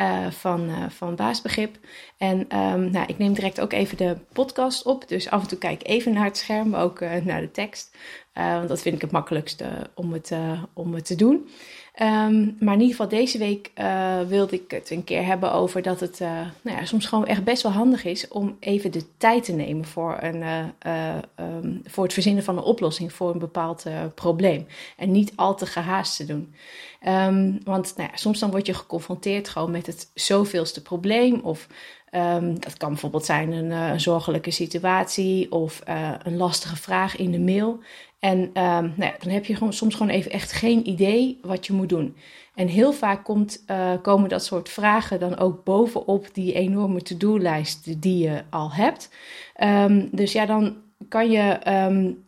uh, 0.00 0.30
van, 0.30 0.68
uh, 0.70 0.88
van 0.88 1.14
Baasbegrip. 1.14 1.78
En 2.16 2.38
um, 2.58 2.90
nou, 2.90 3.06
ik 3.06 3.18
neem 3.18 3.32
direct 3.32 3.60
ook 3.60 3.72
even 3.72 3.96
de 3.96 4.16
podcast 4.32 4.84
op. 4.84 5.08
Dus 5.08 5.30
af 5.30 5.42
en 5.42 5.48
toe 5.48 5.58
kijk 5.58 5.86
even 5.86 6.12
naar 6.12 6.24
het 6.24 6.36
scherm, 6.36 6.74
ook 6.74 7.00
naar 7.00 7.40
de 7.40 7.50
tekst. 7.50 7.96
Want 8.34 8.68
dat 8.68 8.82
vind 8.82 8.94
ik 8.94 9.00
het 9.00 9.10
makkelijkste 9.10 9.66
om 9.94 10.12
het, 10.12 10.32
om 10.72 10.94
het 10.94 11.06
te 11.06 11.14
doen. 11.14 11.48
Um, 12.00 12.56
maar 12.60 12.74
in 12.74 12.80
ieder 12.80 12.96
geval 12.96 13.08
deze 13.08 13.38
week 13.38 13.70
uh, 13.74 14.20
wilde 14.20 14.54
ik 14.54 14.70
het 14.70 14.90
een 14.90 15.04
keer 15.04 15.24
hebben 15.24 15.52
over 15.52 15.82
dat 15.82 16.00
het 16.00 16.18
nou 16.62 16.78
ja, 16.78 16.84
soms 16.84 17.06
gewoon 17.06 17.26
echt 17.26 17.44
best 17.44 17.62
wel 17.62 17.72
handig 17.72 18.04
is 18.04 18.28
om 18.28 18.56
even 18.60 18.92
de 18.92 19.16
tijd 19.16 19.44
te 19.44 19.52
nemen 19.52 19.84
voor, 19.84 20.18
een, 20.20 20.72
um, 21.36 21.82
voor 21.84 22.04
het 22.04 22.12
verzinnen 22.12 22.44
van 22.44 22.56
een 22.56 22.62
oplossing 22.62 23.12
voor 23.12 23.30
een 23.30 23.38
bepaald 23.38 23.84
probleem. 24.14 24.66
En 24.96 25.12
niet 25.12 25.32
al 25.36 25.56
te 25.56 25.66
gehaast 25.66 26.16
te 26.16 26.24
doen. 26.24 26.54
Um, 27.08 27.58
want 27.64 27.92
nou 27.96 28.08
ja, 28.10 28.16
soms 28.16 28.38
dan 28.38 28.50
word 28.50 28.66
je 28.66 28.74
geconfronteerd 28.74 29.48
gewoon 29.48 29.70
met 29.70 29.86
het 29.86 30.10
zoveelste 30.14 30.82
probleem 30.82 31.40
of 31.40 31.66
dat 32.54 32.76
kan 32.76 32.88
bijvoorbeeld 32.88 33.24
zijn 33.24 33.52
een, 33.52 34.00
zorgelijke 34.00 34.50
situatie 34.50 35.52
of 35.52 35.82
een 36.22 36.36
lastige 36.36 36.76
vraag 36.76 37.16
in 37.16 37.30
de 37.30 37.40
mail. 37.40 37.80
En 38.24 38.38
um, 38.38 38.92
nou 38.96 39.12
dan 39.18 39.32
heb 39.32 39.44
je 39.44 39.54
gewoon, 39.54 39.72
soms 39.72 39.94
gewoon 39.94 40.12
even 40.12 40.30
echt 40.30 40.52
geen 40.52 40.88
idee 40.88 41.38
wat 41.42 41.66
je 41.66 41.72
moet 41.72 41.88
doen. 41.88 42.16
En 42.54 42.66
heel 42.66 42.92
vaak 42.92 43.24
komt, 43.24 43.64
uh, 43.70 43.92
komen 44.02 44.28
dat 44.28 44.44
soort 44.44 44.68
vragen 44.68 45.20
dan 45.20 45.38
ook 45.38 45.64
bovenop 45.64 46.28
die 46.32 46.52
enorme 46.52 47.02
to-do-lijst 47.02 48.02
die 48.02 48.18
je 48.18 48.42
al 48.50 48.72
hebt. 48.72 49.10
Um, 49.62 50.08
dus 50.12 50.32
ja, 50.32 50.46
dan 50.46 50.76
kan 51.08 51.30
je 51.30 51.42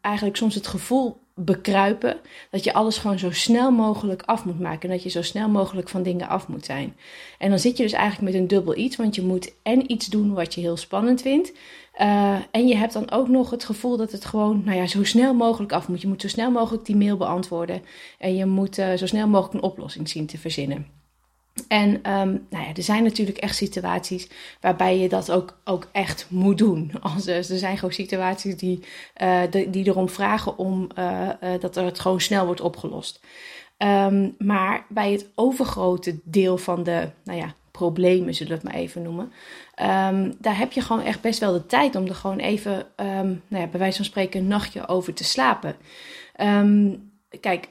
eigenlijk 0.00 0.36
soms 0.36 0.54
het 0.54 0.66
gevoel 0.66 1.18
bekruipen. 1.34 2.16
Dat 2.50 2.64
je 2.64 2.72
alles 2.72 2.98
gewoon 2.98 3.18
zo 3.18 3.30
snel 3.30 3.70
mogelijk 3.70 4.22
af 4.22 4.44
moet 4.44 4.60
maken. 4.60 4.88
En 4.88 4.94
dat 4.94 5.02
je 5.02 5.10
zo 5.10 5.22
snel 5.22 5.48
mogelijk 5.48 5.88
van 5.88 6.02
dingen 6.02 6.28
af 6.28 6.48
moet 6.48 6.64
zijn. 6.64 6.96
En 7.38 7.50
dan 7.50 7.58
zit 7.58 7.76
je 7.76 7.82
dus 7.82 7.92
eigenlijk 7.92 8.32
met 8.32 8.40
een 8.40 8.48
dubbel 8.48 8.76
iets. 8.76 8.96
Want 8.96 9.14
je 9.14 9.22
moet 9.22 9.52
en 9.62 9.92
iets 9.92 10.06
doen 10.06 10.34
wat 10.34 10.54
je 10.54 10.60
heel 10.60 10.76
spannend 10.76 11.22
vindt. 11.22 11.52
Uh, 12.00 12.36
en 12.50 12.66
je 12.66 12.76
hebt 12.76 12.92
dan 12.92 13.10
ook 13.10 13.28
nog 13.28 13.50
het 13.50 13.64
gevoel 13.64 13.96
dat 13.96 14.12
het 14.12 14.24
gewoon 14.24 14.62
nou 14.64 14.76
ja, 14.76 14.86
zo 14.86 15.04
snel 15.04 15.34
mogelijk 15.34 15.72
af 15.72 15.88
moet. 15.88 16.00
Je 16.00 16.08
moet 16.08 16.20
zo 16.20 16.28
snel 16.28 16.50
mogelijk 16.50 16.84
die 16.84 16.96
mail 16.96 17.16
beantwoorden. 17.16 17.82
En 18.18 18.34
je 18.36 18.46
moet 18.46 18.78
uh, 18.78 18.92
zo 18.92 19.06
snel 19.06 19.28
mogelijk 19.28 19.54
een 19.54 19.70
oplossing 19.70 20.08
zien 20.08 20.26
te 20.26 20.38
verzinnen. 20.38 20.86
En 21.68 21.88
um, 21.88 22.46
nou 22.50 22.64
ja, 22.64 22.74
er 22.74 22.82
zijn 22.82 23.02
natuurlijk 23.02 23.38
echt 23.38 23.56
situaties 23.56 24.28
waarbij 24.60 24.98
je 24.98 25.08
dat 25.08 25.30
ook, 25.30 25.60
ook 25.64 25.88
echt 25.92 26.26
moet 26.28 26.58
doen. 26.58 26.92
Als, 27.14 27.26
er 27.26 27.44
zijn 27.44 27.76
gewoon 27.76 27.94
situaties 27.94 28.56
die, 28.56 28.84
die 29.68 29.86
erom 29.86 30.08
vragen 30.08 30.58
om, 30.58 30.88
dat 31.60 31.76
er 31.76 31.84
het 31.84 32.00
gewoon 32.00 32.20
snel 32.20 32.46
wordt 32.46 32.60
opgelost. 32.60 33.20
Um, 33.78 34.34
maar 34.38 34.86
bij 34.88 35.12
het 35.12 35.30
overgrote 35.34 36.18
deel 36.24 36.58
van 36.58 36.82
de 36.82 37.10
nou 37.24 37.38
ja, 37.38 37.54
problemen, 37.80 38.34
zullen 38.34 38.52
we 38.52 38.58
het 38.58 38.68
maar 38.68 38.82
even 38.82 39.02
noemen, 39.02 39.32
um, 39.82 40.34
daar 40.38 40.58
heb 40.58 40.72
je 40.72 40.80
gewoon 40.80 41.02
echt 41.02 41.20
best 41.20 41.40
wel 41.40 41.52
de 41.52 41.66
tijd 41.66 41.96
om 41.96 42.06
er 42.06 42.14
gewoon 42.14 42.38
even, 42.38 42.74
um, 42.96 43.42
nou 43.48 43.62
ja, 43.62 43.66
bij 43.66 43.78
wijze 43.78 43.96
van 43.96 44.04
spreken, 44.04 44.40
een 44.40 44.46
nachtje 44.46 44.88
over 44.88 45.14
te 45.14 45.24
slapen. 45.24 45.76
kijk, 47.40 47.68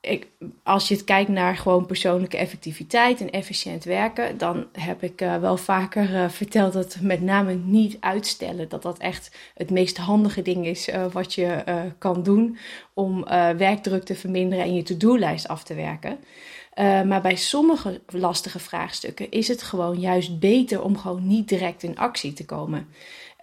ik, 0.00 0.26
als 0.62 0.88
je 0.88 0.94
het 0.94 1.04
kijkt 1.04 1.30
naar 1.30 1.56
gewoon 1.56 1.86
persoonlijke 1.86 2.36
effectiviteit 2.36 3.20
en 3.20 3.30
efficiënt 3.30 3.84
werken, 3.84 4.38
dan 4.38 4.66
heb 4.72 5.02
ik 5.02 5.20
uh, 5.20 5.36
wel 5.36 5.56
vaker 5.56 6.10
uh, 6.10 6.28
verteld 6.28 6.72
dat 6.72 6.98
met 7.00 7.20
name 7.20 7.54
niet 7.54 7.96
uitstellen, 8.00 8.68
dat 8.68 8.82
dat 8.82 8.98
echt 8.98 9.36
het 9.54 9.70
meest 9.70 9.96
handige 9.96 10.42
ding 10.42 10.66
is 10.66 10.88
uh, 10.88 11.04
wat 11.12 11.34
je 11.34 11.64
kan 11.98 12.22
doen 12.22 12.58
om 12.94 13.24
werkdruk 13.56 14.04
te 14.04 14.14
verminderen 14.14 14.64
en 14.64 14.74
je 14.74 14.82
to-do-lijst 14.82 15.48
af 15.48 15.62
te 15.62 15.74
werken. 15.74 16.18
Maar 16.76 17.20
bij 17.20 17.36
sommige 17.36 18.00
lastige 18.06 18.58
vraagstukken 18.58 19.30
is 19.30 19.48
het 19.48 19.62
gewoon 19.62 20.00
juist 20.00 20.38
beter 20.38 20.82
om 20.82 20.98
gewoon 20.98 21.26
niet 21.26 21.48
direct 21.48 21.82
in 21.82 21.98
actie 21.98 22.32
te 22.32 22.44
komen. 22.44 22.88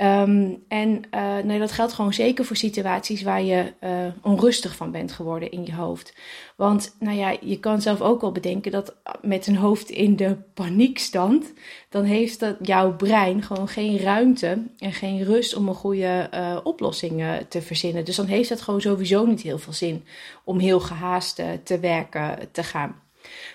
Um, 0.01 0.63
en 0.67 1.01
uh, 1.11 1.37
nee, 1.43 1.59
dat 1.59 1.71
geldt 1.71 1.93
gewoon 1.93 2.13
zeker 2.13 2.45
voor 2.45 2.55
situaties 2.55 3.21
waar 3.21 3.43
je 3.43 3.73
uh, 3.83 3.89
onrustig 4.21 4.75
van 4.75 4.91
bent 4.91 5.11
geworden 5.11 5.51
in 5.51 5.65
je 5.65 5.73
hoofd. 5.73 6.13
Want 6.55 6.95
nou 6.99 7.17
ja, 7.17 7.37
je 7.41 7.59
kan 7.59 7.81
zelf 7.81 8.01
ook 8.01 8.21
wel 8.21 8.31
bedenken 8.31 8.71
dat 8.71 8.95
met 9.21 9.47
een 9.47 9.55
hoofd 9.55 9.89
in 9.89 10.15
de 10.15 10.37
paniekstand, 10.53 11.53
dan 11.89 12.03
heeft 12.03 12.39
dat 12.39 12.55
jouw 12.61 12.95
brein 12.95 13.43
gewoon 13.43 13.67
geen 13.67 13.97
ruimte 13.97 14.63
en 14.77 14.93
geen 14.93 15.23
rust 15.23 15.55
om 15.55 15.67
een 15.67 15.75
goede 15.75 16.29
uh, 16.33 16.57
oplossing 16.63 17.23
te 17.47 17.61
verzinnen. 17.61 18.05
Dus 18.05 18.15
dan 18.15 18.25
heeft 18.25 18.49
het 18.49 18.61
gewoon 18.61 18.81
sowieso 18.81 19.25
niet 19.25 19.41
heel 19.41 19.59
veel 19.59 19.73
zin 19.73 20.05
om 20.43 20.59
heel 20.59 20.79
gehaast 20.79 21.41
te 21.63 21.79
werken 21.79 22.49
te 22.51 22.63
gaan. 22.63 22.95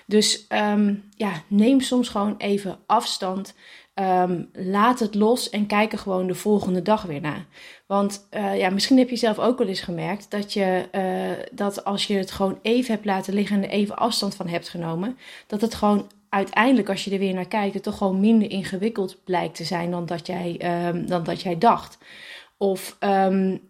Dus 0.05 0.45
um, 0.49 1.03
ja, 1.15 1.31
neem 1.47 1.81
soms 1.81 2.09
gewoon 2.09 2.35
even 2.37 2.77
afstand. 2.85 3.55
Um, 3.99 4.49
laat 4.53 4.99
het 4.99 5.15
los 5.15 5.49
en 5.49 5.65
kijk 5.65 5.91
er 5.91 5.97
gewoon 5.97 6.27
de 6.27 6.35
volgende 6.35 6.81
dag 6.81 7.01
weer 7.01 7.21
naar. 7.21 7.45
Want 7.85 8.27
uh, 8.31 8.57
ja, 8.57 8.69
misschien 8.69 8.97
heb 8.97 9.09
je 9.09 9.15
zelf 9.15 9.39
ook 9.39 9.57
wel 9.57 9.67
eens 9.67 9.81
gemerkt 9.81 10.31
dat, 10.31 10.53
je, 10.53 10.87
uh, 10.91 11.45
dat 11.51 11.85
als 11.85 12.07
je 12.07 12.17
het 12.17 12.31
gewoon 12.31 12.59
even 12.61 12.93
hebt 12.93 13.05
laten 13.05 13.33
liggen 13.33 13.55
en 13.55 13.63
er 13.63 13.69
even 13.69 13.95
afstand 13.95 14.35
van 14.35 14.47
hebt 14.47 14.69
genomen, 14.69 15.17
dat 15.47 15.61
het 15.61 15.75
gewoon 15.75 16.11
uiteindelijk, 16.29 16.89
als 16.89 17.03
je 17.03 17.11
er 17.11 17.19
weer 17.19 17.33
naar 17.33 17.47
kijkt, 17.47 17.73
het 17.73 17.83
toch 17.83 17.97
gewoon 17.97 18.19
minder 18.19 18.51
ingewikkeld 18.51 19.23
blijkt 19.23 19.55
te 19.55 19.63
zijn 19.63 19.91
dan 19.91 20.05
dat 20.05 20.27
jij, 20.27 20.61
um, 20.87 21.07
dan 21.07 21.23
dat 21.23 21.41
jij 21.41 21.57
dacht. 21.57 21.97
Of 22.57 22.97
um, 22.99 23.61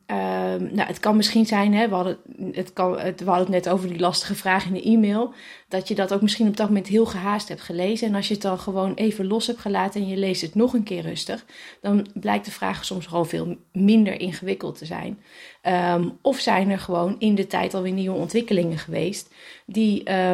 nou, 0.58 0.80
het 0.80 1.00
kan 1.00 1.16
misschien 1.16 1.46
zijn, 1.46 1.74
hè, 1.74 1.88
we, 1.88 1.96
hadden, 1.96 2.18
het 2.52 2.74
kan, 2.74 3.00
het, 3.00 3.20
we 3.20 3.26
hadden 3.26 3.54
het 3.54 3.64
net 3.64 3.74
over 3.74 3.88
die 3.88 4.00
lastige 4.00 4.36
vraag 4.36 4.66
in 4.66 4.74
de 4.74 4.84
e-mail, 4.84 5.34
dat 5.68 5.88
je 5.88 5.96
dat 5.96 6.14
ook 6.14 6.22
misschien 6.22 6.48
op 6.48 6.58
dat 6.58 6.68
moment 6.68 6.88
heel 6.88 7.06
gehaast 7.06 7.48
hebt 7.48 7.62
gelezen. 7.62 8.08
En 8.08 8.16
als 8.16 8.28
je 8.28 8.34
het 8.34 8.44
dan 8.44 8.60
gewoon 8.60 8.94
even 8.94 9.28
los 9.28 9.48
hebt 9.48 9.60
gelaten 9.60 10.02
en 10.02 10.08
je 10.08 10.18
leest 10.18 10.42
het 10.42 10.56
nog 10.56 10.74
een 10.74 10.84
keer 10.84 11.02
rustig, 11.02 11.46
dan 11.82 12.08
blijkt 12.14 12.46
de 12.46 12.52
vraag 12.52 12.86
soms 12.86 13.06
gewoon 13.06 13.28
veel 13.28 13.58
minder 13.72 14.20
ingewikkeld 14.20 14.78
te 14.78 14.86
zijn. 14.86 15.20
Um, 15.64 16.18
of 16.22 16.40
zijn 16.40 16.70
er 16.70 16.80
gewoon 16.80 17.16
in 17.20 17.36
de 17.36 17.48
tijd 17.48 17.74
alweer 17.74 17.92
nieuwe 17.92 18.18
ontwikkelingen 18.18 18.78
geweest 18.78 19.34
die 19.66 20.10
uh, 20.10 20.34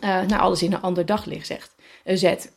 nou, 0.00 0.36
alles 0.36 0.62
in 0.62 0.72
een 0.72 0.82
ander 0.82 1.06
daglicht 1.06 1.46
zegt, 1.46 1.74
uh, 2.04 2.16
zet. 2.16 2.52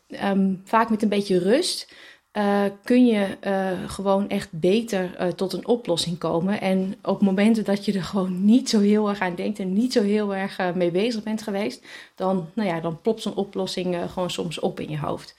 vaak 0.63 0.89
met 0.89 1.01
een 1.01 1.09
beetje 1.09 1.39
rust 1.39 1.93
uh, 2.33 2.63
kun 2.83 3.05
je 3.05 3.37
uh, 3.43 3.89
gewoon 3.89 4.29
echt 4.29 4.49
beter 4.51 5.15
uh, 5.21 5.27
tot 5.27 5.53
een 5.53 5.67
oplossing 5.67 6.17
komen. 6.17 6.61
En 6.61 6.95
op 7.03 7.21
momenten 7.21 7.65
dat 7.65 7.85
je 7.85 7.93
er 7.93 8.03
gewoon 8.03 8.45
niet 8.45 8.69
zo 8.69 8.79
heel 8.79 9.09
erg 9.09 9.19
aan 9.19 9.35
denkt 9.35 9.59
en 9.59 9.73
niet 9.73 9.93
zo 9.93 10.01
heel 10.01 10.35
erg 10.35 10.73
mee 10.75 10.91
bezig 10.91 11.23
bent 11.23 11.41
geweest, 11.41 11.85
dan, 12.15 12.49
nou 12.53 12.69
ja, 12.69 12.79
dan 12.79 13.01
plopt 13.01 13.21
zo'n 13.21 13.35
oplossing 13.35 13.97
gewoon 14.11 14.29
soms 14.29 14.59
op 14.59 14.79
in 14.79 14.89
je 14.89 14.99
hoofd. 14.99 15.35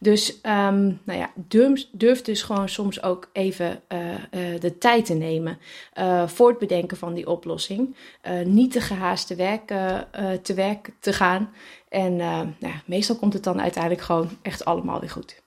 Dus 0.00 0.34
um, 0.42 1.00
nou 1.04 1.18
ja, 1.18 1.30
durf, 1.34 1.86
durf, 1.92 2.22
dus 2.22 2.42
gewoon 2.42 2.68
soms 2.68 3.02
ook 3.02 3.28
even 3.32 3.82
de 4.60 4.78
tijd 4.78 5.06
te 5.06 5.14
nemen 5.14 5.58
voor 6.26 6.48
het 6.48 6.58
bedenken 6.58 6.96
van 6.96 7.14
die 7.14 7.28
oplossing. 7.28 7.96
niet 8.44 8.72
te 8.72 8.80
gehaast 8.80 9.26
te 9.26 9.34
werk, 9.34 9.66
te 10.42 10.54
werk 10.54 10.90
te 11.00 11.12
gaan. 11.12 11.50
En 11.88 12.16
nou 12.16 12.54
ja, 12.58 12.82
meestal 12.84 13.16
komt 13.16 13.32
het 13.32 13.44
dan 13.44 13.60
uiteindelijk 13.60 14.02
gewoon 14.02 14.28
echt 14.42 14.64
allemaal 14.64 15.00
weer 15.00 15.10
goed. 15.10 15.46